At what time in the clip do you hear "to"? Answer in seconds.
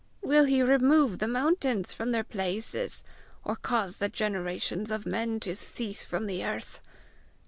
5.41-5.55